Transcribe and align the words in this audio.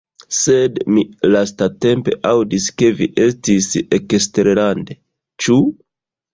Sed 0.35 0.79
mi 0.95 1.03
lastatempe 1.33 2.15
aŭdis 2.31 2.71
ke 2.83 2.91
vi 3.03 3.11
estis 3.27 3.71
eksterlande, 4.01 5.01
ĉu? 5.47 5.63